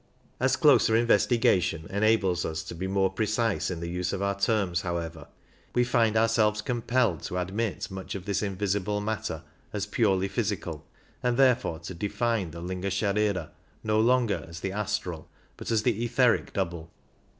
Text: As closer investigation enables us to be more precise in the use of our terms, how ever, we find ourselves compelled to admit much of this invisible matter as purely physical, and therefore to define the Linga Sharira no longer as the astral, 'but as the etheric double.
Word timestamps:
As 0.39 0.55
closer 0.55 0.95
investigation 0.95 1.85
enables 1.91 2.43
us 2.43 2.63
to 2.63 2.73
be 2.73 2.87
more 2.87 3.11
precise 3.11 3.69
in 3.69 3.81
the 3.81 3.87
use 3.87 4.11
of 4.13 4.21
our 4.23 4.33
terms, 4.33 4.81
how 4.81 4.97
ever, 4.97 5.27
we 5.75 5.83
find 5.83 6.17
ourselves 6.17 6.63
compelled 6.63 7.21
to 7.25 7.37
admit 7.37 7.91
much 7.91 8.15
of 8.15 8.25
this 8.25 8.41
invisible 8.41 8.99
matter 8.99 9.43
as 9.71 9.85
purely 9.85 10.27
physical, 10.27 10.87
and 11.21 11.37
therefore 11.37 11.77
to 11.77 11.93
define 11.93 12.49
the 12.49 12.61
Linga 12.61 12.89
Sharira 12.89 13.51
no 13.83 13.99
longer 13.99 14.43
as 14.49 14.61
the 14.61 14.71
astral, 14.71 15.29
'but 15.55 15.69
as 15.69 15.83
the 15.83 16.03
etheric 16.03 16.51
double. 16.51 16.89